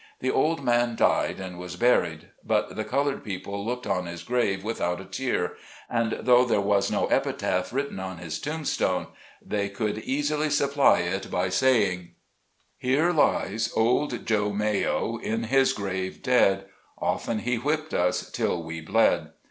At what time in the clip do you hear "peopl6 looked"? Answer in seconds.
3.23-3.85